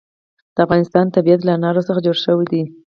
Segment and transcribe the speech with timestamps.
[0.55, 2.63] د افغانستان طبیعت له انار څخه جوړ شوی دی.